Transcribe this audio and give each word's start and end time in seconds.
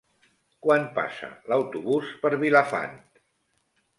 Quan 0.67 0.87
passa 0.95 1.29
l'autobús 1.51 2.09
per 2.23 2.33
Vilafant? 2.45 2.99